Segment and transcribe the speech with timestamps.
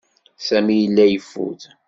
[0.45, 1.61] Sami yella yeffud.